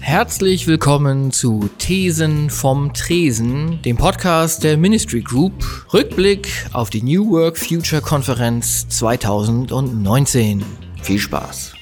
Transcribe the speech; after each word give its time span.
Herzlich 0.00 0.66
willkommen 0.66 1.30
zu 1.30 1.68
Thesen 1.78 2.48
vom 2.48 2.94
Tresen, 2.94 3.80
dem 3.82 3.96
Podcast 3.96 4.64
der 4.64 4.76
Ministry 4.76 5.20
Group. 5.20 5.52
Rückblick 5.92 6.48
auf 6.72 6.88
die 6.90 7.02
New 7.02 7.30
Work 7.30 7.58
Future 7.58 8.00
Konferenz 8.00 8.88
2019. 8.88 10.64
Viel 11.02 11.18
Spaß. 11.18 11.74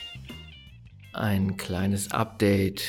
Ein 1.12 1.56
kleines 1.56 2.10
Update. 2.10 2.82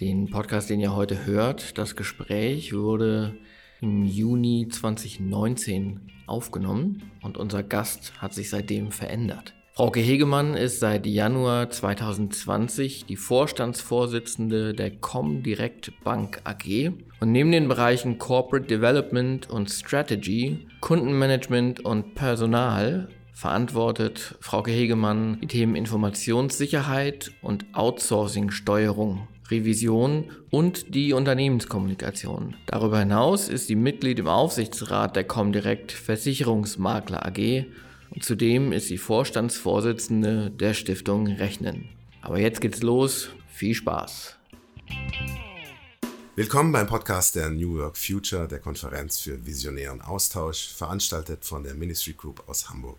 Den 0.00 0.30
Podcast, 0.30 0.70
den 0.70 0.80
ihr 0.80 0.96
heute 0.96 1.26
hört, 1.26 1.76
das 1.76 1.94
Gespräch 1.94 2.72
wurde 2.72 3.36
im 3.82 4.04
Juni 4.04 4.68
2019 4.70 6.00
aufgenommen 6.26 7.02
und 7.22 7.36
unser 7.36 7.62
Gast 7.62 8.14
hat 8.18 8.32
sich 8.32 8.48
seitdem 8.48 8.90
verändert. 8.90 9.54
Frauke 9.72 10.00
Hegemann 10.00 10.54
ist 10.54 10.80
seit 10.80 11.06
Januar 11.06 11.70
2020 11.70 13.06
die 13.06 13.16
Vorstandsvorsitzende 13.16 14.74
der 14.74 14.90
Comdirect 14.90 15.92
Bank 16.02 16.40
AG 16.42 16.90
und 17.20 17.32
neben 17.32 17.52
den 17.52 17.68
Bereichen 17.68 18.18
Corporate 18.18 18.66
Development 18.66 19.48
und 19.48 19.70
Strategy, 19.70 20.66
Kundenmanagement 20.80 21.84
und 21.84 22.16
Personal 22.16 23.08
verantwortet 23.32 24.36
Frauke 24.40 24.72
Hegemann 24.72 25.38
die 25.40 25.46
Themen 25.46 25.76
Informationssicherheit 25.76 27.30
und 27.40 27.64
Outsourcing-Steuerung, 27.72 29.28
Revision 29.50 30.32
und 30.50 30.94
die 30.94 31.12
Unternehmenskommunikation. 31.12 32.56
Darüber 32.66 32.98
hinaus 32.98 33.48
ist 33.48 33.68
sie 33.68 33.76
Mitglied 33.76 34.18
im 34.18 34.26
Aufsichtsrat 34.26 35.14
der 35.14 35.24
Comdirect 35.24 35.92
Versicherungsmakler 35.92 37.24
AG 37.24 37.66
zudem 38.18 38.72
ist 38.72 38.88
sie 38.88 38.98
Vorstandsvorsitzende 38.98 40.50
der 40.50 40.74
Stiftung 40.74 41.26
Rechnen. 41.26 41.88
Aber 42.22 42.38
jetzt 42.38 42.60
geht's 42.60 42.82
los. 42.82 43.30
Viel 43.52 43.74
Spaß. 43.74 44.36
Willkommen 46.36 46.72
beim 46.72 46.86
Podcast 46.86 47.36
der 47.36 47.50
New 47.50 47.76
York 47.76 47.96
Future, 47.96 48.48
der 48.48 48.58
Konferenz 48.58 49.18
für 49.18 49.44
visionären 49.44 50.00
Austausch, 50.00 50.68
veranstaltet 50.68 51.44
von 51.44 51.62
der 51.62 51.74
Ministry 51.74 52.14
Group 52.14 52.42
aus 52.48 52.68
Hamburg. 52.70 52.98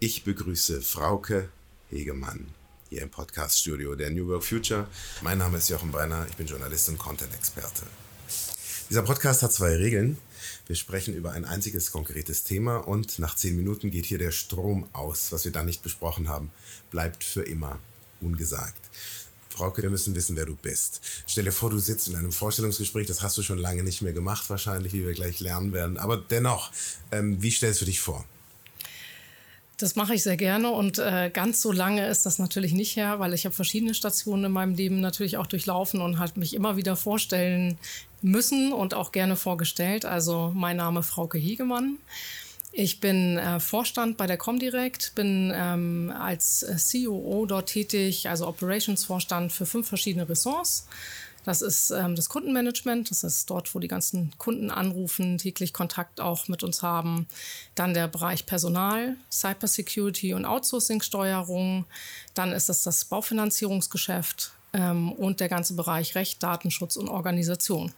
Ich 0.00 0.24
begrüße 0.24 0.82
Frauke 0.82 1.48
Hegemann 1.90 2.48
hier 2.88 3.02
im 3.02 3.10
Podcaststudio 3.10 3.94
der 3.94 4.10
New 4.10 4.28
York 4.28 4.44
Future. 4.44 4.86
Mein 5.22 5.38
Name 5.38 5.58
ist 5.58 5.68
Jochen 5.68 5.90
Breiner, 5.90 6.26
ich 6.28 6.36
bin 6.36 6.46
Journalist 6.46 6.88
und 6.88 6.98
Content-Experte. 6.98 7.82
Dieser 8.90 9.02
Podcast 9.02 9.42
hat 9.42 9.52
zwei 9.52 9.76
Regeln. 9.76 10.16
Wir 10.66 10.74
sprechen 10.74 11.14
über 11.14 11.32
ein 11.32 11.44
einziges 11.44 11.92
konkretes 11.92 12.44
Thema 12.44 12.78
und 12.78 13.18
nach 13.18 13.36
zehn 13.36 13.54
Minuten 13.54 13.90
geht 13.90 14.06
hier 14.06 14.16
der 14.16 14.30
Strom 14.30 14.88
aus. 14.94 15.30
Was 15.30 15.44
wir 15.44 15.52
dann 15.52 15.66
nicht 15.66 15.82
besprochen 15.82 16.28
haben, 16.28 16.50
bleibt 16.90 17.22
für 17.22 17.42
immer 17.42 17.78
ungesagt. 18.22 18.80
Frauke, 19.50 19.82
wir 19.82 19.90
müssen 19.90 20.14
wissen, 20.14 20.36
wer 20.36 20.46
du 20.46 20.56
bist. 20.56 21.02
Stell 21.26 21.44
dir 21.44 21.52
vor, 21.52 21.68
du 21.68 21.78
sitzt 21.78 22.08
in 22.08 22.16
einem 22.16 22.32
Vorstellungsgespräch, 22.32 23.06
das 23.06 23.20
hast 23.20 23.36
du 23.36 23.42
schon 23.42 23.58
lange 23.58 23.82
nicht 23.82 24.00
mehr 24.00 24.14
gemacht, 24.14 24.48
wahrscheinlich, 24.48 24.94
wie 24.94 25.04
wir 25.04 25.12
gleich 25.12 25.40
lernen 25.40 25.74
werden. 25.74 25.98
Aber 25.98 26.16
dennoch, 26.16 26.72
ähm, 27.12 27.42
wie 27.42 27.50
stellst 27.50 27.82
du 27.82 27.84
dich 27.84 28.00
vor? 28.00 28.24
Das 29.78 29.94
mache 29.94 30.14
ich 30.14 30.24
sehr 30.24 30.36
gerne 30.36 30.70
und 30.70 30.98
äh, 30.98 31.30
ganz 31.32 31.62
so 31.62 31.70
lange 31.70 32.08
ist 32.08 32.26
das 32.26 32.40
natürlich 32.40 32.72
nicht 32.72 32.96
her, 32.96 33.20
weil 33.20 33.32
ich 33.32 33.44
habe 33.44 33.54
verschiedene 33.54 33.94
Stationen 33.94 34.46
in 34.46 34.52
meinem 34.52 34.74
Leben 34.74 35.00
natürlich 35.00 35.36
auch 35.36 35.46
durchlaufen 35.46 36.00
und 36.00 36.18
halt 36.18 36.36
mich 36.36 36.54
immer 36.54 36.76
wieder 36.76 36.96
vorstellen 36.96 37.78
müssen 38.20 38.72
und 38.72 38.94
auch 38.94 39.12
gerne 39.12 39.36
vorgestellt. 39.36 40.04
Also 40.04 40.50
mein 40.52 40.78
Name 40.78 41.04
Frauke 41.04 41.38
Hegemann. 41.38 41.98
Ich 42.72 42.98
bin 42.98 43.38
äh, 43.38 43.60
Vorstand 43.60 44.16
bei 44.16 44.26
der 44.26 44.36
Comdirect, 44.36 45.14
bin 45.14 45.52
ähm, 45.54 46.12
als 46.16 46.66
COO 46.92 47.46
dort 47.46 47.68
tätig, 47.68 48.28
also 48.28 48.48
Operations-Vorstand 48.48 49.52
für 49.52 49.64
fünf 49.64 49.88
verschiedene 49.88 50.28
Ressorts. 50.28 50.88
Das 51.48 51.62
ist 51.62 51.92
ähm, 51.92 52.14
das 52.14 52.28
Kundenmanagement, 52.28 53.10
das 53.10 53.24
ist 53.24 53.48
dort, 53.48 53.74
wo 53.74 53.78
die 53.78 53.88
ganzen 53.88 54.36
Kunden 54.36 54.70
anrufen, 54.70 55.38
täglich 55.38 55.72
Kontakt 55.72 56.20
auch 56.20 56.46
mit 56.48 56.62
uns 56.62 56.82
haben. 56.82 57.26
Dann 57.74 57.94
der 57.94 58.06
Bereich 58.06 58.44
Personal, 58.44 59.16
Cybersecurity 59.32 60.34
und 60.34 60.44
Outsourcing-Steuerung. 60.44 61.86
Dann 62.34 62.52
ist 62.52 62.68
es 62.68 62.82
das 62.82 63.06
Baufinanzierungsgeschäft 63.06 64.52
ähm, 64.74 65.10
und 65.10 65.40
der 65.40 65.48
ganze 65.48 65.72
Bereich 65.72 66.16
Recht, 66.16 66.42
Datenschutz 66.42 66.96
und 66.96 67.08
Organisation. 67.08 67.94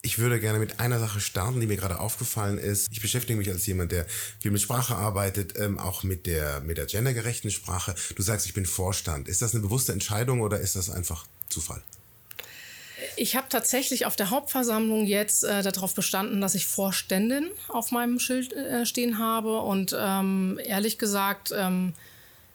Ich 0.00 0.18
würde 0.18 0.40
gerne 0.40 0.58
mit 0.58 0.80
einer 0.80 1.00
Sache 1.00 1.20
starten, 1.20 1.60
die 1.60 1.66
mir 1.66 1.76
gerade 1.76 2.00
aufgefallen 2.00 2.56
ist. 2.56 2.88
Ich 2.90 3.02
beschäftige 3.02 3.38
mich 3.38 3.50
als 3.50 3.66
jemand, 3.66 3.92
der 3.92 4.06
viel 4.40 4.50
mit 4.50 4.62
Sprache 4.62 4.96
arbeitet, 4.96 5.58
ähm, 5.58 5.78
auch 5.78 6.04
mit 6.04 6.24
der, 6.24 6.62
mit 6.62 6.78
der 6.78 6.86
gendergerechten 6.86 7.50
Sprache. 7.50 7.94
Du 8.16 8.22
sagst, 8.22 8.46
ich 8.46 8.54
bin 8.54 8.64
Vorstand. 8.64 9.28
Ist 9.28 9.42
das 9.42 9.52
eine 9.52 9.62
bewusste 9.62 9.92
Entscheidung 9.92 10.40
oder 10.40 10.58
ist 10.58 10.74
das 10.74 10.88
einfach 10.88 11.26
Zufall? 11.50 11.82
Ich 13.16 13.36
habe 13.36 13.48
tatsächlich 13.48 14.06
auf 14.06 14.16
der 14.16 14.30
Hauptversammlung 14.30 15.06
jetzt 15.06 15.44
äh, 15.44 15.62
darauf 15.62 15.94
bestanden, 15.94 16.40
dass 16.40 16.54
ich 16.54 16.66
Vorständin 16.66 17.50
auf 17.68 17.90
meinem 17.90 18.18
Schild 18.18 18.52
äh, 18.52 18.86
stehen 18.86 19.18
habe. 19.18 19.60
Und 19.60 19.94
ähm, 19.98 20.58
ehrlich 20.64 20.98
gesagt, 20.98 21.52
ähm, 21.56 21.94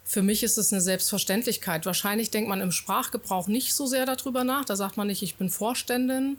für 0.04 0.22
mich 0.22 0.44
ist 0.44 0.58
es 0.58 0.74
eine 0.74 0.82
Selbstverständlichkeit. 0.82 1.86
Wahrscheinlich 1.86 2.32
denkt 2.32 2.50
man 2.50 2.62
im 2.62 2.72
Sprachgebrauch 2.72 3.48
nicht 3.48 3.74
so 3.74 3.86
sehr 3.86 4.06
darüber 4.06 4.44
nach. 4.44 4.66
Da 4.66 4.76
sagt 4.76 4.98
man 4.98 5.08
nicht, 5.08 5.22
ich 5.22 5.36
bin 5.36 5.50
Vorständin, 5.50 6.38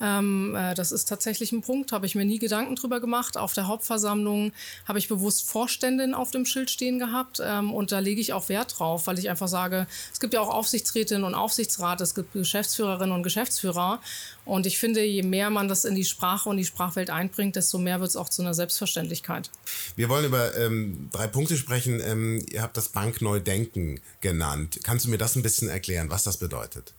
ähm, 0.00 0.56
äh, 0.56 0.74
das 0.74 0.92
ist 0.92 1.08
tatsächlich 1.08 1.52
ein 1.52 1.62
Punkt, 1.62 1.92
habe 1.92 2.06
ich 2.06 2.14
mir 2.14 2.24
nie 2.24 2.38
Gedanken 2.38 2.74
drüber 2.74 3.00
gemacht. 3.00 3.36
Auf 3.36 3.54
der 3.54 3.66
Hauptversammlung 3.68 4.52
habe 4.86 4.98
ich 4.98 5.08
bewusst 5.08 5.48
Vorständin 5.48 6.14
auf 6.14 6.30
dem 6.30 6.46
Schild 6.46 6.70
stehen 6.70 6.98
gehabt 6.98 7.40
ähm, 7.44 7.72
und 7.72 7.92
da 7.92 8.00
lege 8.00 8.20
ich 8.20 8.32
auch 8.32 8.48
Wert 8.48 8.78
drauf, 8.78 9.06
weil 9.06 9.18
ich 9.18 9.30
einfach 9.30 9.48
sage, 9.48 9.86
es 10.12 10.20
gibt 10.20 10.34
ja 10.34 10.40
auch 10.40 10.52
Aufsichtsrätinnen 10.52 11.24
und 11.24 11.34
Aufsichtsrat, 11.34 12.00
es 12.00 12.14
gibt 12.14 12.32
Geschäftsführerinnen 12.32 13.14
und 13.14 13.22
Geschäftsführer 13.22 14.00
und 14.44 14.66
ich 14.66 14.78
finde, 14.78 15.04
je 15.04 15.22
mehr 15.22 15.50
man 15.50 15.68
das 15.68 15.84
in 15.84 15.94
die 15.94 16.04
Sprache 16.04 16.48
und 16.48 16.56
die 16.56 16.64
Sprachwelt 16.64 17.10
einbringt, 17.10 17.56
desto 17.56 17.78
mehr 17.78 18.00
wird 18.00 18.10
es 18.10 18.16
auch 18.16 18.28
zu 18.28 18.42
einer 18.42 18.54
Selbstverständlichkeit. 18.54 19.50
Wir 19.96 20.08
wollen 20.08 20.26
über 20.26 20.56
ähm, 20.56 21.08
drei 21.12 21.28
Punkte 21.28 21.56
sprechen. 21.56 22.00
Ähm, 22.04 22.44
ihr 22.50 22.62
habt 22.62 22.76
das 22.76 22.88
Bankneudenken 22.88 24.00
genannt. 24.20 24.80
Kannst 24.82 25.06
du 25.06 25.10
mir 25.10 25.18
das 25.18 25.36
ein 25.36 25.42
bisschen 25.42 25.68
erklären, 25.68 26.10
was 26.10 26.24
das 26.24 26.36
bedeutet? 26.36 26.92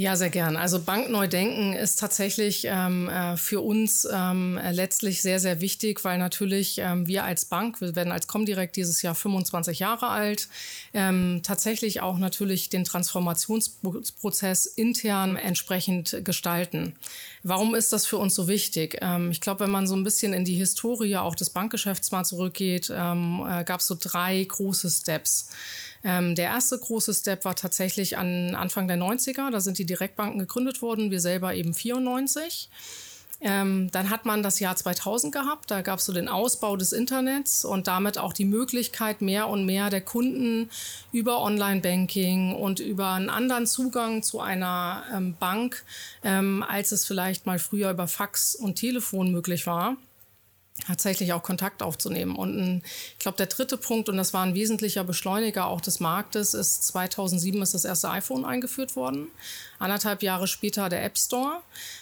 Ja, 0.00 0.14
sehr 0.14 0.30
gern. 0.30 0.56
Also 0.56 0.78
Bankneudenken 0.80 1.72
ist 1.72 1.98
tatsächlich 1.98 2.64
ähm, 2.70 3.08
äh, 3.08 3.36
für 3.36 3.60
uns 3.60 4.06
ähm, 4.08 4.56
letztlich 4.70 5.22
sehr, 5.22 5.40
sehr 5.40 5.60
wichtig, 5.60 6.04
weil 6.04 6.18
natürlich 6.18 6.78
ähm, 6.78 7.08
wir 7.08 7.24
als 7.24 7.44
Bank, 7.46 7.80
wir 7.80 7.96
werden 7.96 8.12
als 8.12 8.28
Comdirect 8.28 8.76
dieses 8.76 9.02
Jahr 9.02 9.16
25 9.16 9.80
Jahre 9.80 10.06
alt, 10.06 10.46
ähm, 10.94 11.40
tatsächlich 11.42 12.00
auch 12.00 12.16
natürlich 12.18 12.68
den 12.68 12.84
Transformationsprozess 12.84 14.66
intern 14.66 15.34
entsprechend 15.34 16.24
gestalten. 16.24 16.94
Warum 17.42 17.74
ist 17.74 17.92
das 17.92 18.06
für 18.06 18.18
uns 18.18 18.36
so 18.36 18.46
wichtig? 18.46 18.98
Ähm, 19.00 19.32
ich 19.32 19.40
glaube, 19.40 19.64
wenn 19.64 19.72
man 19.72 19.88
so 19.88 19.96
ein 19.96 20.04
bisschen 20.04 20.32
in 20.32 20.44
die 20.44 20.54
Historie 20.54 21.16
auch 21.16 21.34
des 21.34 21.50
Bankgeschäfts 21.50 22.12
mal 22.12 22.22
zurückgeht, 22.22 22.88
ähm, 22.94 23.44
äh, 23.44 23.64
gab 23.64 23.80
es 23.80 23.88
so 23.88 23.96
drei 24.00 24.44
große 24.44 24.90
Steps. 24.90 25.48
Ähm, 26.04 26.34
der 26.34 26.46
erste 26.46 26.78
große 26.78 27.14
Step 27.14 27.44
war 27.44 27.56
tatsächlich 27.56 28.16
an 28.16 28.54
Anfang 28.54 28.88
der 28.88 28.98
90er. 28.98 29.50
Da 29.50 29.60
sind 29.60 29.78
die 29.78 29.86
Direktbanken 29.86 30.38
gegründet 30.38 30.82
worden, 30.82 31.10
wir 31.10 31.20
selber 31.20 31.54
eben 31.54 31.74
94. 31.74 32.68
Ähm, 33.40 33.88
dann 33.92 34.10
hat 34.10 34.24
man 34.24 34.42
das 34.42 34.58
Jahr 34.58 34.74
2000 34.74 35.32
gehabt, 35.32 35.70
da 35.70 35.82
gab 35.82 36.00
es 36.00 36.06
so 36.06 36.12
den 36.12 36.26
Ausbau 36.28 36.76
des 36.76 36.92
Internets 36.92 37.64
und 37.64 37.86
damit 37.86 38.18
auch 38.18 38.32
die 38.32 38.44
Möglichkeit, 38.44 39.20
mehr 39.20 39.48
und 39.48 39.64
mehr 39.64 39.90
der 39.90 40.00
Kunden 40.00 40.68
über 41.12 41.40
Online-Banking 41.40 42.56
und 42.56 42.80
über 42.80 43.12
einen 43.12 43.30
anderen 43.30 43.68
Zugang 43.68 44.24
zu 44.24 44.40
einer 44.40 45.04
ähm, 45.14 45.36
Bank, 45.38 45.84
ähm, 46.24 46.64
als 46.66 46.90
es 46.90 47.04
vielleicht 47.06 47.46
mal 47.46 47.60
früher 47.60 47.92
über 47.92 48.08
Fax 48.08 48.56
und 48.56 48.74
Telefon 48.74 49.30
möglich 49.30 49.68
war 49.68 49.96
tatsächlich 50.86 51.32
auch 51.32 51.42
Kontakt 51.42 51.82
aufzunehmen. 51.82 52.36
Und 52.36 52.56
ein, 52.56 52.82
ich 53.12 53.18
glaube, 53.18 53.36
der 53.36 53.46
dritte 53.46 53.76
Punkt, 53.76 54.08
und 54.08 54.16
das 54.16 54.32
war 54.32 54.42
ein 54.42 54.54
wesentlicher 54.54 55.04
Beschleuniger 55.04 55.66
auch 55.66 55.80
des 55.80 56.00
Marktes, 56.00 56.54
ist 56.54 56.84
2007 56.84 57.60
ist 57.62 57.74
das 57.74 57.84
erste 57.84 58.10
iPhone 58.10 58.44
eingeführt 58.44 58.96
worden. 58.96 59.28
Anderthalb 59.78 60.22
Jahre 60.22 60.46
später 60.46 60.88
der 60.88 61.04
App 61.04 61.18
Store. 61.18 61.60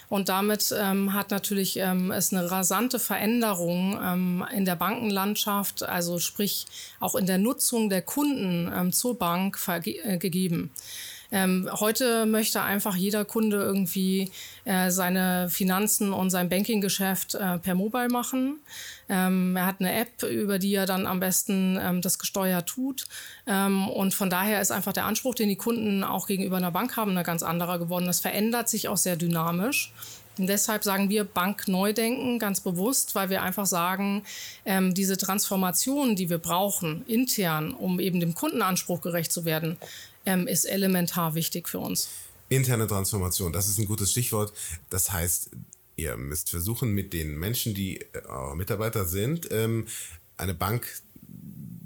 Und 0.09 0.29
damit 0.29 0.75
ähm, 0.79 1.13
hat 1.13 1.31
natürlich 1.31 1.79
ähm, 1.79 2.11
es 2.11 2.33
eine 2.33 2.51
rasante 2.51 2.99
Veränderung 2.99 3.99
ähm, 4.03 4.45
in 4.55 4.65
der 4.65 4.77
Bankenlandschaft, 4.77 5.83
also 5.83 6.19
sprich 6.19 6.67
auch 7.01 7.17
in 7.17 7.27
der 7.27 7.39
Nutzung 7.39 7.91
der 7.91 8.03
Kunden 8.03 8.73
ähm, 8.73 8.93
zur 8.93 9.19
Bank 9.19 9.59
äh, 9.69 10.19
gegeben. 10.19 10.71
Ähm, 11.33 11.69
heute 11.73 12.27
möchte 12.27 12.63
einfach 12.63 12.97
jeder 12.97 13.25
Kunde 13.25 13.59
irgendwie 13.59 14.31
äh, 14.65 14.91
seine 14.91 15.49
Finanzen 15.49 16.13
und 16.13 16.31
sein 16.31 16.49
Bankinggeschäft 16.49 17.35
äh, 17.35 17.59
per 17.59 17.75
Mobile 17.75 18.09
machen. 18.09 18.61
Ähm, 19.09 19.57
er 19.57 19.67
hat 19.67 19.77
eine 19.81 19.93
App, 19.93 20.23
über 20.23 20.59
die 20.59 20.75
er 20.75 20.87
dann 20.87 21.07
am 21.07 21.21
besten 21.21 21.79
ähm, 21.81 22.01
das 22.03 22.19
gesteuert 22.19 22.67
tut. 22.69 23.05
Ähm, 23.47 23.89
und 23.89 24.15
von 24.15 24.31
daher 24.31 24.61
ist 24.61 24.73
einfach 24.73 24.93
der 24.93 25.05
Anspruch, 25.05 25.35
den 25.35 25.49
die 25.49 25.57
Kunden 25.57 26.05
auch 26.05 26.27
gegenüber 26.27 26.57
einer 26.57 26.73
Bank 26.73 26.97
haben, 26.97 27.13
eine 27.13 27.23
ganz 27.23 27.43
anderer 27.43 27.79
geworden. 27.79 28.07
Das 28.07 28.21
verändert 28.21 28.69
sich 28.69 28.89
auch 28.89 28.97
sehr 28.97 29.17
dynamisch. 29.17 29.93
Und 30.39 30.49
deshalb 30.49 30.85
sagen 30.85 31.09
wir 31.09 31.25
Bank 31.25 31.67
neu 31.67 31.93
denken, 31.93 32.39
ganz 32.39 32.61
bewusst, 32.61 33.15
weil 33.15 33.31
wir 33.31 33.43
einfach 33.43 33.65
sagen, 33.65 34.23
ähm, 34.67 34.93
diese 34.93 35.17
Transformation, 35.17 36.15
die 36.15 36.29
wir 36.29 36.39
brauchen 36.39 37.07
intern, 37.07 37.73
um 37.73 38.01
eben 38.01 38.21
dem 38.21 38.35
Kundenanspruch 38.35 39.01
gerecht 39.01 39.33
zu 39.33 39.45
werden, 39.45 39.79
ähm, 40.27 40.47
ist 40.47 40.65
elementar 40.65 41.35
wichtig 41.35 41.69
für 41.69 41.79
uns. 41.79 42.09
Interne 42.49 42.87
Transformation, 42.87 43.53
das 43.53 43.69
ist 43.69 43.79
ein 43.79 43.87
gutes 43.87 44.13
Stichwort. 44.13 44.53
Das 44.91 45.13
heißt, 45.13 45.51
ihr 45.97 46.17
müsst 46.17 46.51
versuchen, 46.51 46.93
mit 46.93 47.13
den 47.13 47.37
Menschen, 47.39 47.75
die 47.75 48.01
äh, 48.01 48.55
Mitarbeiter 48.55 49.05
sind, 49.05 49.49
ähm, 49.51 49.87
eine 50.37 50.55
Bank 50.55 50.87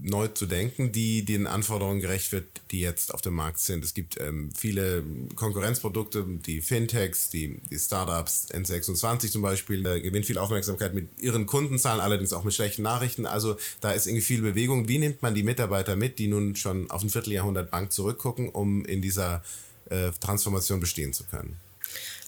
neu 0.02 0.28
zu 0.28 0.46
denken, 0.46 0.92
die 0.92 1.24
den 1.24 1.46
Anforderungen 1.46 2.00
gerecht 2.00 2.32
wird, 2.32 2.46
die 2.70 2.80
jetzt 2.80 3.12
auf 3.14 3.20
dem 3.20 3.34
Markt 3.34 3.58
sind. 3.58 3.84
Es 3.84 3.94
gibt 3.94 4.20
ähm, 4.20 4.50
viele 4.56 5.04
Konkurrenzprodukte, 5.34 6.24
die 6.26 6.60
Fintechs, 6.60 7.30
die, 7.30 7.60
die 7.70 7.78
Startups, 7.78 8.48
N26 8.52 9.30
zum 9.30 9.42
Beispiel, 9.42 9.84
äh, 9.86 10.00
gewinnt 10.00 10.26
viel 10.26 10.38
Aufmerksamkeit 10.38 10.94
mit 10.94 11.20
ihren 11.20 11.46
Kundenzahlen, 11.46 12.00
allerdings 12.00 12.32
auch 12.32 12.44
mit 12.44 12.54
schlechten 12.54 12.82
Nachrichten. 12.82 13.26
Also 13.26 13.56
da 13.80 13.92
ist 13.92 14.06
irgendwie 14.06 14.24
viel 14.24 14.42
Bewegung. 14.42 14.88
Wie 14.88 14.98
nimmt 14.98 15.22
man 15.22 15.34
die 15.34 15.42
Mitarbeiter 15.42 15.96
mit, 15.96 16.18
die 16.18 16.28
nun 16.28 16.56
schon 16.56 16.90
auf 16.90 17.02
ein 17.02 17.10
Vierteljahrhundert 17.10 17.70
Bank 17.70 17.92
zurückgucken, 17.92 18.48
um 18.48 18.84
in 18.84 19.02
dieser 19.02 19.42
äh, 19.86 20.10
Transformation 20.20 20.80
bestehen 20.80 21.12
zu 21.12 21.24
können? 21.24 21.56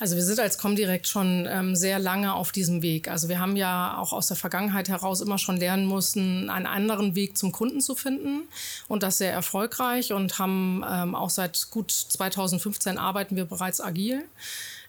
Also 0.02 0.16
wir 0.16 0.24
sind 0.24 0.40
als 0.40 0.58
Comdirect 0.58 1.06
schon 1.06 1.46
ähm, 1.48 1.76
sehr 1.76 2.00
lange 2.00 2.34
auf 2.34 2.50
diesem 2.50 2.82
Weg. 2.82 3.06
Also 3.06 3.28
wir 3.28 3.38
haben 3.38 3.54
ja 3.54 3.98
auch 3.98 4.12
aus 4.12 4.26
der 4.26 4.36
Vergangenheit 4.36 4.88
heraus 4.88 5.20
immer 5.20 5.38
schon 5.38 5.58
lernen 5.58 5.86
müssen, 5.86 6.50
einen 6.50 6.66
anderen 6.66 7.14
Weg 7.14 7.38
zum 7.38 7.52
Kunden 7.52 7.80
zu 7.80 7.94
finden 7.94 8.48
und 8.88 9.04
das 9.04 9.18
sehr 9.18 9.32
erfolgreich 9.32 10.12
und 10.12 10.40
haben 10.40 10.84
ähm, 10.90 11.14
auch 11.14 11.30
seit 11.30 11.70
gut 11.70 11.92
2015 11.92 12.98
arbeiten 12.98 13.36
wir 13.36 13.44
bereits 13.44 13.80
agil. 13.80 14.24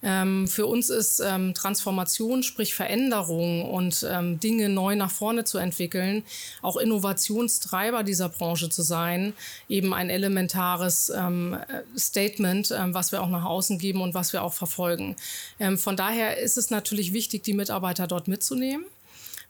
Ähm, 0.04 0.48
für 0.48 0.66
uns 0.66 0.90
ist 0.90 1.22
ähm, 1.22 1.54
Transformation, 1.54 2.44
sprich 2.44 2.76
Veränderung 2.76 3.70
und 3.70 4.06
ähm, 4.10 4.40
Dinge 4.40 4.70
neu 4.70 4.96
nach 4.96 5.12
vorne 5.12 5.46
zu 5.46 5.58
entwickeln, 5.58 6.24
auch 6.62 6.78
Innovationstreiber 6.78 8.04
dieser 8.04 8.30
Branche 8.30 8.70
zu 8.70 8.82
sein, 8.82 9.34
eben 9.70 9.94
ein 9.94 10.10
elementares 10.10 11.10
ähm, 11.10 11.58
Statement, 11.98 12.72
ähm, 12.72 12.94
was 12.94 13.12
wir 13.12 13.22
auch 13.22 13.30
nach 13.30 13.46
außen 13.46 13.80
geben 13.80 14.02
und 14.02 14.14
was 14.14 14.34
wir 14.34 14.44
auch 14.44 14.54
verfolgen. 14.54 15.16
Ähm, 15.60 15.78
von 15.78 15.96
daher 15.96 16.38
ist 16.38 16.58
es 16.58 16.70
natürlich 16.70 17.14
wichtig, 17.14 17.44
die 17.44 17.54
Mitarbeiter 17.54 18.08
dort 18.08 18.28
mitzunehmen. 18.28 18.86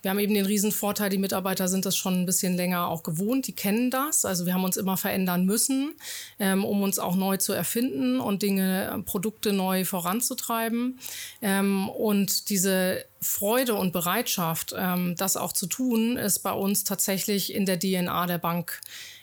Wir 0.04 0.12
haben 0.12 0.20
eben 0.20 0.34
den 0.34 0.46
Riesenvorteil, 0.46 1.10
die 1.10 1.18
Mitarbeiter 1.18 1.70
sind 1.70 1.86
das 1.86 1.96
schon 1.96 2.14
ein 2.14 2.26
bisschen 2.26 2.58
länger 2.58 2.90
auch 2.90 3.04
gewohnt, 3.04 3.48
die 3.48 3.56
kennen 3.56 3.90
das. 3.90 4.26
Also 4.26 4.46
wir 4.46 4.54
haben 4.54 4.66
uns 4.66 4.76
immer 4.76 4.98
verändern 4.98 5.46
müssen, 5.46 5.94
ähm, 6.40 6.66
um 6.66 6.82
uns 6.82 7.00
auch 7.00 7.16
neu 7.16 7.38
zu 7.38 7.54
erfinden 7.54 8.20
und 8.20 8.42
Dinge, 8.44 9.02
Produkte 9.06 9.54
neu 9.54 9.86
voranzutreiben. 9.86 11.00
Ähm, 11.42 11.88
und 11.88 12.50
diese 12.50 13.06
Freude 13.22 13.76
und 13.76 13.94
Bereitschaft, 13.94 14.76
ähm, 14.78 15.16
das 15.18 15.38
auch 15.38 15.54
zu 15.54 15.68
tun, 15.68 16.18
ist 16.18 16.40
bei 16.40 16.52
uns 16.52 16.84
tatsächlich 16.84 17.54
in 17.54 17.66
der 17.66 17.80
DNA 17.80 18.28
der 18.28 18.40
Bank 18.40 18.82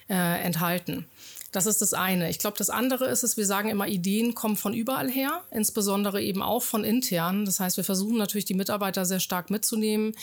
äh, 0.09 0.43
enthalten. 0.43 1.05
Das 1.51 1.65
ist 1.65 1.81
das 1.81 1.93
eine. 1.93 2.29
Ich 2.29 2.39
glaube, 2.39 2.57
das 2.57 2.69
andere 2.69 3.07
ist 3.07 3.23
es, 3.23 3.35
wir 3.35 3.45
sagen 3.45 3.69
immer, 3.69 3.85
Ideen 3.85 4.35
kommen 4.35 4.55
von 4.55 4.73
überall 4.73 5.11
her, 5.11 5.41
insbesondere 5.51 6.21
eben 6.21 6.41
auch 6.41 6.63
von 6.63 6.85
intern. 6.85 7.43
Das 7.43 7.59
heißt, 7.59 7.75
wir 7.75 7.83
versuchen 7.83 8.17
natürlich 8.17 8.45
die 8.45 8.53
Mitarbeiter 8.53 9.03
sehr 9.03 9.19
stark 9.19 9.49
mitzunehmen. 9.49 10.13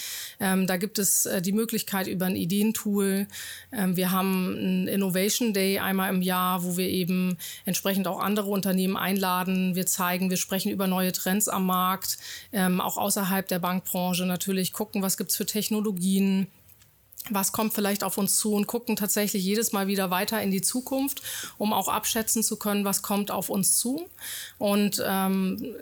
Ähm, 0.41 0.67
da 0.67 0.79
gibt 0.79 0.99
es 0.99 1.27
äh, 1.27 1.43
die 1.43 1.53
Möglichkeit 1.53 2.07
über 2.07 2.25
ein 2.25 2.35
Ideentool. 2.35 3.27
Ähm, 3.73 3.95
wir 3.95 4.11
haben 4.11 4.57
einen 4.57 4.89
Innovation 4.89 5.53
Day 5.53 5.79
einmal 5.79 6.15
im 6.15 6.23
Jahr, 6.23 6.65
wo 6.65 6.79
wir 6.79 6.89
eben 6.89 7.37
entsprechend 7.67 8.09
auch 8.09 8.21
andere 8.21 8.49
Unternehmen 8.49 8.97
einladen. 8.97 9.75
Wir 9.75 9.85
zeigen, 9.85 10.31
wir 10.31 10.39
sprechen 10.39 10.73
über 10.73 10.87
neue 10.87 11.13
Trends 11.13 11.49
am 11.49 11.67
Markt, 11.67 12.17
ähm, 12.53 12.81
auch 12.81 12.97
außerhalb 12.97 13.47
der 13.47 13.59
Bankbranche 13.59 14.25
natürlich 14.25 14.73
gucken, 14.73 15.03
was 15.03 15.19
gibt's 15.19 15.37
für 15.37 15.45
Technologien 15.45 16.47
was 17.31 17.53
kommt 17.53 17.75
vielleicht 17.75 18.05
auf 18.05 18.19
uns 18.19 18.39
zu 18.39 18.55
und 18.55 18.67
gucken 18.67 18.97
tatsächlich 18.97 19.45
jedes 19.45 19.73
Mal 19.73 19.87
wieder 19.87 20.11
weiter 20.11 20.41
in 20.43 20.51
die 20.51 20.63
Zukunft, 20.63 21.23
um 21.59 21.73
auch 21.73 21.89
abschätzen 21.89 22.43
zu 22.43 22.57
können, 22.57 22.85
was 22.85 23.03
kommt 23.03 23.31
auf 23.31 23.51
uns 23.51 23.77
zu. 23.77 24.09
Und 24.59 25.03
ähm, 25.07 25.75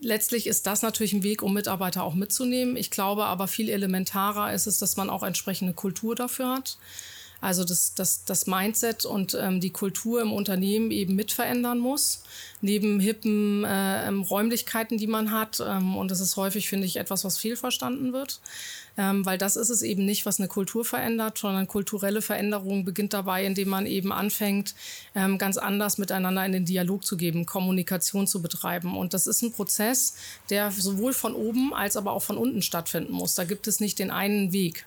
letztlich 0.00 0.46
ist 0.46 0.66
das 0.66 0.82
natürlich 0.82 1.12
ein 1.12 1.22
Weg, 1.22 1.42
um 1.42 1.54
Mitarbeiter 1.54 2.02
auch 2.02 2.14
mitzunehmen. 2.14 2.76
Ich 2.76 2.90
glaube 2.90 3.26
aber 3.26 3.46
viel 3.48 3.68
elementarer 3.68 4.52
ist 4.52 4.66
es, 4.66 4.78
dass 4.78 4.96
man 4.96 5.10
auch 5.10 5.22
entsprechende 5.22 5.74
Kultur 5.74 6.14
dafür 6.14 6.54
hat. 6.54 6.78
Also 7.42 7.64
das, 7.64 7.94
das, 7.94 8.24
das 8.24 8.46
Mindset 8.46 9.06
und 9.06 9.34
ähm, 9.34 9.60
die 9.60 9.70
Kultur 9.70 10.20
im 10.20 10.32
Unternehmen 10.32 10.90
eben 10.90 11.14
mit 11.14 11.32
verändern 11.32 11.78
muss, 11.78 12.22
neben 12.60 13.00
hippen 13.00 13.64
äh, 13.64 14.08
Räumlichkeiten, 14.08 14.98
die 14.98 15.06
man 15.06 15.30
hat. 15.30 15.62
Ähm, 15.66 15.96
und 15.96 16.10
das 16.10 16.20
ist 16.20 16.36
häufig, 16.36 16.68
finde 16.68 16.86
ich, 16.86 16.96
etwas, 16.96 17.24
was 17.24 17.38
fehlverstanden 17.38 18.12
wird. 18.12 18.40
Ähm, 18.96 19.24
weil 19.24 19.38
das 19.38 19.56
ist 19.56 19.70
es 19.70 19.82
eben 19.82 20.04
nicht, 20.04 20.26
was 20.26 20.38
eine 20.38 20.48
Kultur 20.48 20.84
verändert, 20.84 21.38
sondern 21.38 21.66
kulturelle 21.66 22.22
Veränderung 22.22 22.84
beginnt 22.84 23.12
dabei, 23.12 23.44
indem 23.44 23.68
man 23.68 23.86
eben 23.86 24.12
anfängt, 24.12 24.74
ähm, 25.14 25.38
ganz 25.38 25.56
anders 25.56 25.98
miteinander 25.98 26.44
in 26.44 26.52
den 26.52 26.64
Dialog 26.64 27.04
zu 27.04 27.16
geben, 27.16 27.46
Kommunikation 27.46 28.26
zu 28.26 28.42
betreiben. 28.42 28.96
Und 28.96 29.14
das 29.14 29.26
ist 29.26 29.42
ein 29.42 29.52
Prozess, 29.52 30.14
der 30.50 30.70
sowohl 30.70 31.12
von 31.12 31.34
oben 31.34 31.72
als 31.74 31.96
aber 31.96 32.12
auch 32.12 32.22
von 32.22 32.36
unten 32.36 32.62
stattfinden 32.62 33.12
muss. 33.12 33.34
Da 33.34 33.44
gibt 33.44 33.66
es 33.66 33.80
nicht 33.80 33.98
den 33.98 34.10
einen 34.10 34.52
Weg. 34.52 34.86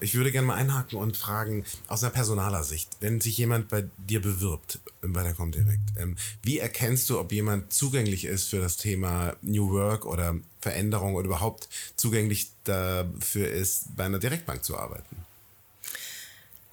Ich 0.00 0.14
würde 0.14 0.32
gerne 0.32 0.46
mal 0.46 0.54
einhaken 0.54 0.98
und 0.98 1.16
fragen, 1.16 1.64
aus 1.88 2.02
einer 2.02 2.12
personaler 2.12 2.64
Sicht, 2.64 2.88
wenn 3.00 3.20
sich 3.20 3.36
jemand 3.36 3.68
bei 3.68 3.84
dir 3.98 4.20
bewirbt, 4.20 4.80
bei 5.02 5.22
der 5.22 5.34
Comdirect, 5.34 5.92
ähm, 5.98 6.16
wie 6.42 6.58
erkennst 6.58 7.10
du, 7.10 7.18
ob 7.18 7.32
jemand 7.32 7.72
zugänglich 7.72 8.24
ist 8.24 8.48
für 8.48 8.60
das 8.60 8.76
Thema 8.76 9.36
New 9.42 9.70
Work 9.70 10.06
oder 10.06 10.36
Veränderung 10.64 11.14
oder 11.14 11.26
überhaupt 11.26 11.68
zugänglich 11.96 12.48
dafür 12.64 13.50
ist, 13.50 13.94
bei 13.96 14.04
einer 14.04 14.18
Direktbank 14.18 14.64
zu 14.64 14.76
arbeiten? 14.76 15.16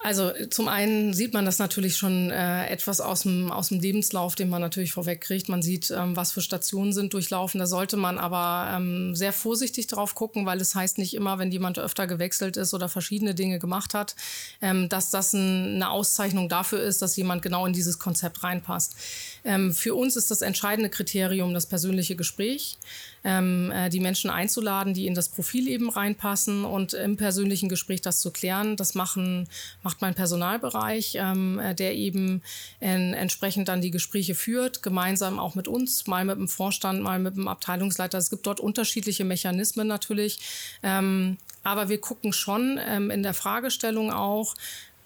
Also 0.04 0.32
zum 0.50 0.66
einen 0.66 1.14
sieht 1.14 1.32
man 1.32 1.44
das 1.44 1.60
natürlich 1.60 1.96
schon 1.96 2.30
äh, 2.30 2.66
etwas 2.66 3.00
aus 3.00 3.22
dem, 3.22 3.52
aus 3.52 3.68
dem 3.68 3.78
Lebenslauf, 3.78 4.34
den 4.34 4.48
man 4.48 4.60
natürlich 4.60 4.92
vorwegkriegt. 4.92 5.48
Man 5.48 5.62
sieht, 5.62 5.92
ähm, 5.92 6.16
was 6.16 6.32
für 6.32 6.40
Stationen 6.40 6.92
sind 6.92 7.12
durchlaufen. 7.12 7.60
Da 7.60 7.66
sollte 7.66 7.96
man 7.96 8.18
aber 8.18 8.76
ähm, 8.76 9.14
sehr 9.14 9.32
vorsichtig 9.32 9.86
drauf 9.86 10.16
gucken, 10.16 10.44
weil 10.44 10.60
es 10.60 10.74
heißt 10.74 10.98
nicht 10.98 11.14
immer, 11.14 11.38
wenn 11.38 11.52
jemand 11.52 11.78
öfter 11.78 12.08
gewechselt 12.08 12.56
ist 12.56 12.74
oder 12.74 12.88
verschiedene 12.88 13.36
Dinge 13.36 13.60
gemacht 13.60 13.94
hat, 13.94 14.16
ähm, 14.60 14.88
dass 14.88 15.10
das 15.10 15.34
ein, 15.34 15.76
eine 15.76 15.90
Auszeichnung 15.90 16.48
dafür 16.48 16.80
ist, 16.80 17.00
dass 17.00 17.14
jemand 17.14 17.42
genau 17.42 17.64
in 17.66 17.72
dieses 17.72 18.00
Konzept 18.00 18.42
reinpasst. 18.42 18.96
Ähm, 19.44 19.72
für 19.72 19.94
uns 19.94 20.16
ist 20.16 20.30
das 20.30 20.42
entscheidende 20.42 20.90
Kriterium 20.90 21.52
das 21.52 21.66
persönliche 21.66 22.16
Gespräch, 22.16 22.78
ähm, 23.24 23.72
äh, 23.72 23.88
die 23.88 24.00
Menschen 24.00 24.30
einzuladen, 24.30 24.94
die 24.94 25.06
in 25.06 25.14
das 25.14 25.28
Profil 25.28 25.68
eben 25.68 25.90
reinpassen 25.90 26.64
und 26.64 26.94
im 26.94 27.16
persönlichen 27.16 27.68
Gespräch 27.68 28.00
das 28.00 28.20
zu 28.20 28.30
klären. 28.30 28.76
Das 28.76 28.94
machen, 28.94 29.48
macht 29.82 30.00
mein 30.00 30.14
Personalbereich, 30.14 31.14
ähm, 31.16 31.58
äh, 31.58 31.74
der 31.74 31.94
eben 31.94 32.42
in, 32.80 33.14
entsprechend 33.14 33.68
dann 33.68 33.80
die 33.80 33.90
Gespräche 33.90 34.34
führt, 34.34 34.82
gemeinsam 34.82 35.38
auch 35.38 35.54
mit 35.54 35.68
uns, 35.68 36.06
mal 36.06 36.24
mit 36.24 36.36
dem 36.36 36.48
Vorstand, 36.48 37.02
mal 37.02 37.18
mit 37.18 37.36
dem 37.36 37.48
Abteilungsleiter. 37.48 38.18
Es 38.18 38.30
gibt 38.30 38.46
dort 38.46 38.60
unterschiedliche 38.60 39.24
Mechanismen 39.24 39.86
natürlich. 39.86 40.38
Ähm, 40.82 41.36
aber 41.64 41.88
wir 41.88 42.00
gucken 42.00 42.32
schon 42.32 42.78
ähm, 42.84 43.10
in 43.10 43.22
der 43.22 43.34
Fragestellung 43.34 44.12
auch, 44.12 44.54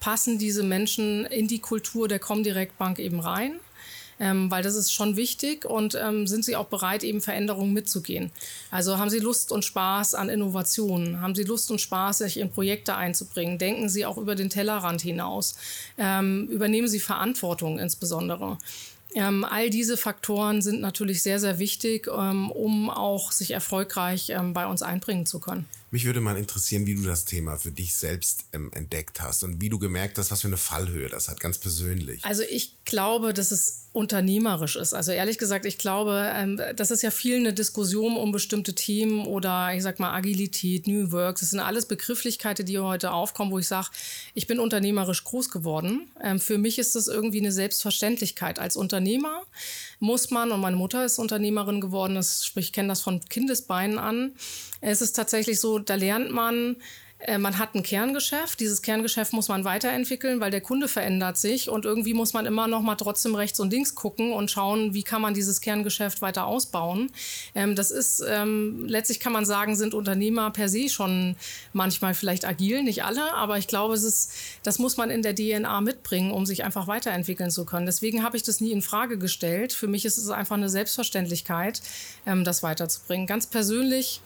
passen 0.00 0.38
diese 0.38 0.62
Menschen 0.62 1.24
in 1.26 1.48
die 1.48 1.58
Kultur 1.58 2.06
der 2.08 2.18
Comdirect 2.18 2.78
Bank 2.78 2.98
eben 2.98 3.20
rein? 3.20 3.60
Ähm, 4.18 4.50
weil 4.50 4.62
das 4.62 4.74
ist 4.74 4.92
schon 4.92 5.16
wichtig 5.16 5.64
und 5.64 5.94
ähm, 5.94 6.26
sind 6.26 6.44
Sie 6.44 6.56
auch 6.56 6.66
bereit, 6.66 7.04
eben 7.04 7.20
Veränderungen 7.20 7.72
mitzugehen. 7.72 8.30
Also 8.70 8.98
haben 8.98 9.10
Sie 9.10 9.18
Lust 9.18 9.52
und 9.52 9.64
Spaß 9.64 10.14
an 10.14 10.28
Innovationen? 10.28 11.20
Haben 11.20 11.34
Sie 11.34 11.44
Lust 11.44 11.70
und 11.70 11.80
Spaß, 11.80 12.18
sich 12.18 12.38
in 12.38 12.50
Projekte 12.50 12.96
einzubringen? 12.96 13.58
Denken 13.58 13.88
Sie 13.88 14.06
auch 14.06 14.18
über 14.18 14.34
den 14.34 14.50
Tellerrand 14.50 15.02
hinaus? 15.02 15.56
Ähm, 15.98 16.48
übernehmen 16.48 16.88
Sie 16.88 17.00
Verantwortung 17.00 17.78
insbesondere? 17.78 18.58
Ähm, 19.14 19.44
all 19.44 19.70
diese 19.70 19.96
Faktoren 19.96 20.60
sind 20.60 20.80
natürlich 20.80 21.22
sehr, 21.22 21.40
sehr 21.40 21.58
wichtig, 21.58 22.06
ähm, 22.06 22.50
um 22.50 22.90
auch 22.90 23.32
sich 23.32 23.52
erfolgreich 23.52 24.28
ähm, 24.30 24.52
bei 24.52 24.66
uns 24.66 24.82
einbringen 24.82 25.24
zu 25.24 25.40
können. 25.40 25.66
Mich 25.90 26.04
würde 26.04 26.20
mal 26.20 26.36
interessieren, 26.36 26.86
wie 26.86 26.94
du 26.94 27.02
das 27.02 27.24
Thema 27.24 27.56
für 27.56 27.70
dich 27.70 27.94
selbst 27.94 28.44
ähm, 28.52 28.70
entdeckt 28.74 29.20
hast 29.20 29.44
und 29.44 29.60
wie 29.60 29.68
du 29.68 29.78
gemerkt 29.78 30.18
hast, 30.18 30.30
was 30.30 30.40
für 30.40 30.48
eine 30.48 30.56
Fallhöhe 30.56 31.08
das 31.08 31.28
hat, 31.28 31.38
ganz 31.38 31.58
persönlich. 31.58 32.24
Also 32.24 32.42
ich 32.42 32.74
glaube, 32.84 33.32
dass 33.32 33.52
es 33.52 33.86
unternehmerisch 33.92 34.76
ist. 34.76 34.92
Also 34.92 35.12
ehrlich 35.12 35.38
gesagt, 35.38 35.64
ich 35.64 35.78
glaube, 35.78 36.30
ähm, 36.34 36.60
das 36.76 36.90
ist 36.90 37.02
ja 37.02 37.10
viel 37.10 37.36
eine 37.36 37.54
Diskussion 37.54 38.16
um 38.16 38.30
bestimmte 38.30 38.74
Themen 38.74 39.24
oder 39.24 39.72
ich 39.74 39.82
sag 39.82 39.98
mal 39.98 40.12
Agilität, 40.12 40.86
New 40.86 41.12
Work. 41.12 41.38
Das 41.40 41.50
sind 41.50 41.60
alles 41.60 41.86
Begrifflichkeiten, 41.86 42.66
die 42.66 42.78
heute 42.78 43.12
aufkommen, 43.12 43.52
wo 43.52 43.58
ich 43.58 43.68
sage, 43.68 43.88
ich 44.34 44.46
bin 44.46 44.58
unternehmerisch 44.58 45.24
groß 45.24 45.50
geworden. 45.50 46.10
Ähm, 46.22 46.40
für 46.40 46.58
mich 46.58 46.78
ist 46.78 46.94
das 46.94 47.08
irgendwie 47.08 47.38
eine 47.38 47.52
Selbstverständlichkeit. 47.52 48.58
Als 48.58 48.76
Unternehmer 48.76 49.42
muss 49.98 50.30
man, 50.30 50.52
und 50.52 50.60
meine 50.60 50.76
Mutter 50.76 51.04
ist 51.04 51.18
Unternehmerin 51.18 51.80
geworden, 51.80 52.14
das, 52.14 52.44
sprich, 52.44 52.66
ich 52.66 52.72
kenne 52.72 52.88
das 52.88 53.00
von 53.00 53.20
Kindesbeinen 53.20 53.98
an. 53.98 54.32
Es 54.80 55.00
ist 55.00 55.12
tatsächlich 55.12 55.60
so, 55.60 55.78
da 55.78 55.94
lernt 55.94 56.30
man, 56.30 56.76
man 57.38 57.58
hat 57.58 57.74
ein 57.74 57.82
Kerngeschäft. 57.82 58.60
Dieses 58.60 58.82
Kerngeschäft 58.82 59.32
muss 59.32 59.48
man 59.48 59.64
weiterentwickeln, 59.64 60.38
weil 60.38 60.50
der 60.50 60.60
Kunde 60.60 60.86
verändert 60.86 61.38
sich 61.38 61.70
und 61.70 61.86
irgendwie 61.86 62.12
muss 62.12 62.34
man 62.34 62.44
immer 62.44 62.68
noch 62.68 62.82
mal 62.82 62.94
trotzdem 62.96 63.34
rechts 63.34 63.58
und 63.58 63.70
links 63.70 63.94
gucken 63.94 64.32
und 64.32 64.50
schauen, 64.50 64.92
wie 64.92 65.02
kann 65.02 65.22
man 65.22 65.32
dieses 65.32 65.62
Kerngeschäft 65.62 66.20
weiter 66.20 66.46
ausbauen. 66.46 67.10
Ähm, 67.54 67.74
das 67.74 67.90
ist 67.90 68.22
ähm, 68.28 68.84
letztlich 68.86 69.18
kann 69.18 69.32
man 69.32 69.46
sagen, 69.46 69.76
sind 69.76 69.94
Unternehmer 69.94 70.50
per 70.50 70.68
se 70.68 70.90
schon 70.90 71.36
manchmal 71.72 72.12
vielleicht 72.12 72.44
agil, 72.44 72.82
nicht 72.82 73.04
alle, 73.04 73.32
aber 73.34 73.56
ich 73.56 73.66
glaube, 73.66 73.94
es 73.94 74.02
ist, 74.02 74.32
das 74.62 74.78
muss 74.78 74.98
man 74.98 75.08
in 75.08 75.22
der 75.22 75.34
DNA 75.34 75.80
mitbringen, 75.80 76.30
um 76.30 76.44
sich 76.44 76.64
einfach 76.64 76.86
weiterentwickeln 76.86 77.50
zu 77.50 77.64
können. 77.64 77.86
Deswegen 77.86 78.22
habe 78.22 78.36
ich 78.36 78.42
das 78.42 78.60
nie 78.60 78.72
in 78.72 78.82
Frage 78.82 79.16
gestellt. 79.16 79.72
Für 79.72 79.88
mich 79.88 80.04
ist 80.04 80.18
es 80.18 80.28
einfach 80.28 80.56
eine 80.56 80.68
Selbstverständlichkeit, 80.68 81.80
ähm, 82.26 82.44
das 82.44 82.62
weiterzubringen. 82.62 83.26
Ganz 83.26 83.46
persönlich 83.46 84.20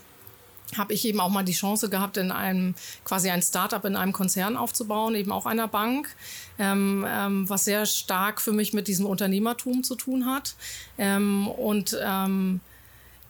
habe 0.78 0.92
ich 0.92 1.04
eben 1.04 1.20
auch 1.20 1.28
mal 1.28 1.44
die 1.44 1.52
Chance 1.52 1.88
gehabt, 1.88 2.16
in 2.16 2.32
einem 2.32 2.74
quasi 3.04 3.30
ein 3.30 3.42
Startup 3.42 3.84
in 3.84 3.96
einem 3.96 4.12
Konzern 4.12 4.56
aufzubauen, 4.56 5.14
eben 5.14 5.32
auch 5.32 5.46
einer 5.46 5.68
Bank, 5.68 6.14
ähm, 6.58 7.06
ähm, 7.08 7.48
was 7.48 7.64
sehr 7.64 7.86
stark 7.86 8.40
für 8.40 8.52
mich 8.52 8.72
mit 8.72 8.88
diesem 8.88 9.06
Unternehmertum 9.06 9.82
zu 9.82 9.94
tun 9.94 10.26
hat. 10.26 10.54
Ähm, 10.98 11.48
und 11.48 11.96
ähm, 12.02 12.60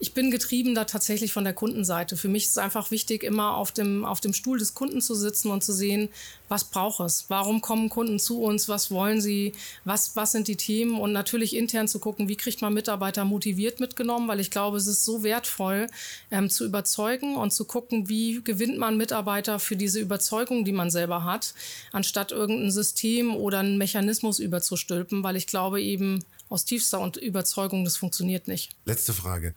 ich 0.00 0.14
bin 0.14 0.30
getrieben 0.30 0.75
da 0.75 0.85
tatsächlich 0.85 1.30
von 1.30 1.45
der 1.45 1.52
Kundenseite. 1.52 2.16
Für 2.16 2.28
mich 2.28 2.45
ist 2.45 2.52
es 2.52 2.59
einfach 2.59 2.90
wichtig, 2.90 3.23
immer 3.23 3.57
auf 3.57 3.71
dem, 3.71 4.07
auf 4.07 4.23
dem 4.23 4.33
Stuhl 4.33 4.59
des 4.59 4.73
Kunden 4.73 5.02
zu 5.02 5.14
sitzen 5.14 5.50
und 5.50 5.62
zu 5.62 5.75
sehen, 5.75 6.09
was 6.49 6.64
braucht 6.64 7.00
es? 7.00 7.26
Warum 7.28 7.61
kommen 7.61 7.90
Kunden 7.90 8.19
zu 8.19 8.42
uns? 8.42 8.66
Was 8.66 8.90
wollen 8.90 9.21
sie? 9.21 9.52
Was, 9.85 10.16
was 10.16 10.33
sind 10.33 10.49
die 10.49 10.57
Themen? 10.57 10.99
Und 10.99 11.12
natürlich 11.12 11.54
intern 11.54 11.87
zu 11.87 11.99
gucken, 11.99 12.28
wie 12.28 12.37
kriegt 12.37 12.62
man 12.62 12.73
Mitarbeiter 12.73 13.26
motiviert 13.26 13.78
mitgenommen? 13.78 14.26
Weil 14.26 14.40
ich 14.40 14.50
glaube, 14.50 14.78
es 14.78 14.87
ist 14.87 15.04
so 15.04 15.23
wertvoll, 15.23 15.87
ähm, 16.30 16.49
zu 16.49 16.64
überzeugen 16.64 17.37
und 17.37 17.52
zu 17.52 17.66
gucken, 17.66 18.09
wie 18.09 18.40
gewinnt 18.42 18.78
man 18.78 18.97
Mitarbeiter 18.97 19.59
für 19.59 19.76
diese 19.76 20.00
Überzeugung, 20.00 20.64
die 20.64 20.73
man 20.73 20.90
selber 20.90 21.25
hat, 21.25 21.52
anstatt 21.92 22.33
irgendein 22.33 22.71
System 22.71 23.37
oder 23.37 23.59
einen 23.59 23.76
Mechanismus 23.76 24.38
überzustülpen, 24.38 25.23
weil 25.23 25.37
ich 25.37 25.47
glaube 25.47 25.83
eben 25.83 26.25
aus 26.49 26.64
tiefster 26.64 27.12
Überzeugung, 27.21 27.85
das 27.85 27.99
funktioniert 27.99 28.49
nicht. 28.49 28.71
Letzte 28.87 29.12
Frage. 29.12 29.54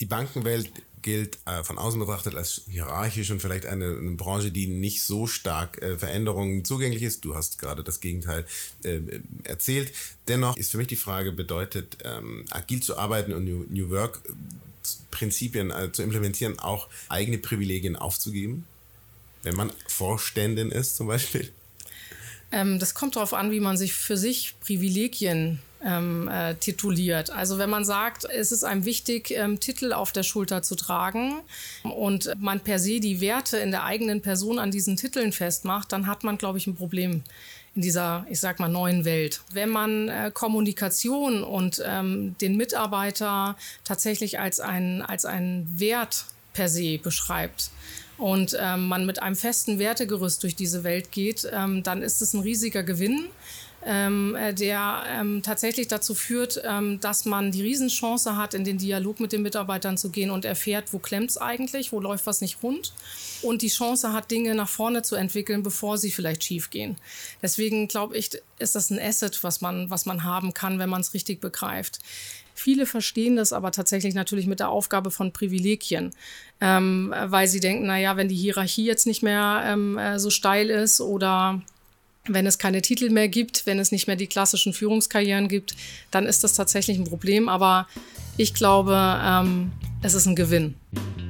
Die 0.00 0.06
Bankenwelt 0.06 0.70
gilt 1.02 1.38
äh, 1.46 1.62
von 1.62 1.78
außen 1.78 1.98
betrachtet 1.98 2.34
als 2.34 2.62
hierarchisch 2.68 3.30
und 3.30 3.40
vielleicht 3.40 3.66
eine, 3.66 3.96
eine 3.96 4.12
Branche, 4.12 4.50
die 4.50 4.66
nicht 4.66 5.02
so 5.02 5.26
stark 5.26 5.80
äh, 5.82 5.96
Veränderungen 5.96 6.64
zugänglich 6.64 7.02
ist. 7.02 7.24
Du 7.24 7.34
hast 7.34 7.58
gerade 7.58 7.82
das 7.82 8.00
Gegenteil 8.00 8.44
äh, 8.82 9.00
erzählt. 9.44 9.92
Dennoch 10.28 10.56
ist 10.56 10.70
für 10.70 10.78
mich 10.78 10.88
die 10.88 10.96
Frage, 10.96 11.32
bedeutet 11.32 11.98
ähm, 12.04 12.44
agil 12.50 12.82
zu 12.82 12.98
arbeiten 12.98 13.32
und 13.32 13.44
New, 13.44 13.64
New 13.68 13.90
Work 13.90 14.20
Prinzipien 15.10 15.70
äh, 15.70 15.92
zu 15.92 16.02
implementieren, 16.02 16.58
auch 16.58 16.88
eigene 17.08 17.38
Privilegien 17.38 17.96
aufzugeben? 17.96 18.66
Wenn 19.42 19.56
man 19.56 19.72
Vorständin 19.86 20.70
ist 20.70 20.96
zum 20.96 21.06
Beispiel? 21.06 21.50
Ähm, 22.52 22.78
das 22.78 22.94
kommt 22.94 23.16
darauf 23.16 23.34
an, 23.34 23.50
wie 23.50 23.60
man 23.60 23.76
sich 23.76 23.94
für 23.94 24.16
sich 24.16 24.54
Privilegien 24.60 25.60
ähm, 25.84 26.28
äh, 26.28 26.54
tituliert. 26.54 27.30
Also 27.30 27.58
wenn 27.58 27.70
man 27.70 27.84
sagt, 27.84 28.24
es 28.24 28.52
ist 28.52 28.64
einem 28.64 28.84
wichtig, 28.84 29.30
ähm, 29.30 29.60
Titel 29.60 29.92
auf 29.92 30.12
der 30.12 30.22
Schulter 30.22 30.62
zu 30.62 30.74
tragen 30.74 31.40
und 31.82 32.30
man 32.38 32.60
per 32.60 32.78
se 32.78 33.00
die 33.00 33.20
Werte 33.20 33.58
in 33.58 33.70
der 33.70 33.84
eigenen 33.84 34.20
Person 34.20 34.58
an 34.58 34.70
diesen 34.70 34.96
Titeln 34.96 35.32
festmacht, 35.32 35.92
dann 35.92 36.06
hat 36.06 36.24
man, 36.24 36.38
glaube 36.38 36.58
ich, 36.58 36.66
ein 36.66 36.76
Problem 36.76 37.22
in 37.74 37.82
dieser, 37.82 38.26
ich 38.28 38.40
sag 38.40 38.58
mal, 38.58 38.68
neuen 38.68 39.04
Welt. 39.04 39.42
Wenn 39.52 39.70
man 39.70 40.08
äh, 40.08 40.30
Kommunikation 40.34 41.42
und 41.42 41.82
ähm, 41.86 42.36
den 42.40 42.56
Mitarbeiter 42.56 43.56
tatsächlich 43.84 44.40
als 44.40 44.60
einen 44.60 45.02
als 45.02 45.24
einen 45.24 45.78
Wert 45.78 46.24
per 46.52 46.68
se 46.68 46.98
beschreibt, 46.98 47.70
und 48.20 48.56
ähm, 48.60 48.86
man 48.86 49.06
mit 49.06 49.22
einem 49.22 49.36
festen 49.36 49.78
Wertegerüst 49.78 50.42
durch 50.42 50.54
diese 50.54 50.84
Welt 50.84 51.10
geht, 51.10 51.48
ähm, 51.52 51.82
dann 51.82 52.02
ist 52.02 52.22
es 52.22 52.34
ein 52.34 52.40
riesiger 52.40 52.82
Gewinn 52.82 53.26
ähm, 53.84 54.36
äh, 54.36 54.52
der 54.52 55.04
ähm, 55.08 55.42
tatsächlich 55.42 55.88
dazu 55.88 56.14
führt, 56.14 56.60
ähm, 56.64 57.00
dass 57.00 57.24
man 57.24 57.50
die 57.50 57.62
Riesenchance 57.62 58.36
hat, 58.36 58.54
in 58.54 58.64
den 58.64 58.78
Dialog 58.78 59.20
mit 59.20 59.32
den 59.32 59.42
Mitarbeitern 59.42 59.96
zu 59.96 60.10
gehen 60.10 60.30
und 60.30 60.44
erfährt, 60.44 60.92
wo 60.92 60.98
klemmt's 60.98 61.38
eigentlich, 61.38 61.92
wo 61.92 62.00
läuft 62.00 62.26
was 62.26 62.40
nicht 62.40 62.62
rund 62.62 62.92
und 63.42 63.62
die 63.62 63.68
Chance 63.68 64.12
hat, 64.12 64.30
Dinge 64.30 64.54
nach 64.54 64.68
vorne 64.68 65.02
zu 65.02 65.16
entwickeln, 65.16 65.62
bevor 65.62 65.96
sie 65.96 66.10
vielleicht 66.10 66.44
schief 66.44 66.70
gehen. 66.70 66.96
Deswegen 67.42 67.88
glaube 67.88 68.16
ich, 68.16 68.30
ist 68.58 68.74
das 68.74 68.90
ein 68.90 69.00
Asset, 69.00 69.42
was 69.42 69.60
man, 69.60 69.88
was 69.88 70.04
man 70.04 70.24
haben 70.24 70.52
kann, 70.52 70.78
wenn 70.78 70.90
man 70.90 71.00
es 71.00 71.14
richtig 71.14 71.40
begreift. 71.40 72.00
Viele 72.54 72.84
verstehen 72.84 73.36
das 73.36 73.54
aber 73.54 73.72
tatsächlich 73.72 74.12
natürlich 74.12 74.46
mit 74.46 74.60
der 74.60 74.68
Aufgabe 74.68 75.10
von 75.10 75.32
Privilegien, 75.32 76.10
ähm, 76.60 77.14
weil 77.24 77.48
sie 77.48 77.60
denken, 77.60 77.86
na 77.86 77.98
ja, 77.98 78.18
wenn 78.18 78.28
die 78.28 78.36
Hierarchie 78.36 78.84
jetzt 78.84 79.06
nicht 79.06 79.22
mehr 79.22 79.62
ähm, 79.64 79.96
äh, 79.96 80.18
so 80.18 80.28
steil 80.28 80.68
ist 80.68 81.00
oder 81.00 81.62
wenn 82.28 82.46
es 82.46 82.58
keine 82.58 82.82
Titel 82.82 83.10
mehr 83.10 83.28
gibt, 83.28 83.66
wenn 83.66 83.78
es 83.78 83.92
nicht 83.92 84.06
mehr 84.06 84.16
die 84.16 84.26
klassischen 84.26 84.72
Führungskarrieren 84.72 85.48
gibt, 85.48 85.74
dann 86.10 86.26
ist 86.26 86.44
das 86.44 86.54
tatsächlich 86.54 86.98
ein 86.98 87.04
Problem. 87.04 87.48
Aber 87.48 87.86
ich 88.36 88.54
glaube, 88.54 88.96
ähm, 89.22 89.72
es 90.02 90.14
ist 90.14 90.26
ein 90.26 90.36
Gewinn. 90.36 90.74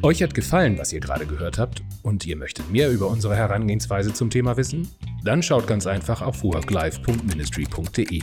Euch 0.02 0.22
hat 0.22 0.34
gefallen, 0.34 0.78
was 0.78 0.92
ihr 0.92 1.00
gerade 1.00 1.26
gehört 1.26 1.58
habt 1.58 1.82
und 2.02 2.24
ihr 2.24 2.36
möchtet 2.36 2.70
mehr 2.70 2.90
über 2.90 3.08
unsere 3.08 3.36
Herangehensweise 3.36 4.12
zum 4.12 4.30
Thema 4.30 4.56
wissen? 4.56 4.88
Dann 5.24 5.42
schaut 5.42 5.66
ganz 5.66 5.86
einfach 5.86 6.22
auf 6.22 6.42
worklife.ministry.de. 6.42 8.22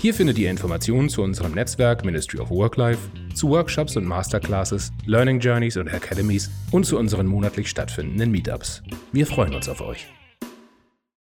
Hier 0.00 0.14
findet 0.14 0.38
ihr 0.38 0.48
Informationen 0.48 1.08
zu 1.08 1.22
unserem 1.22 1.52
Netzwerk 1.52 2.04
Ministry 2.04 2.38
of 2.38 2.50
Worklife, 2.50 3.00
zu 3.34 3.48
Workshops 3.48 3.96
und 3.96 4.04
Masterclasses, 4.04 4.92
Learning 5.06 5.40
Journeys 5.40 5.76
und 5.76 5.88
Academies 5.88 6.50
und 6.70 6.86
zu 6.86 6.96
unseren 6.96 7.26
monatlich 7.26 7.68
stattfindenden 7.68 8.30
Meetups. 8.30 8.82
Wir 9.12 9.26
freuen 9.26 9.54
uns 9.54 9.68
auf 9.68 9.80
euch. 9.80 10.06